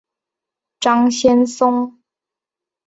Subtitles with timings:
[0.79, 1.99] 张先松。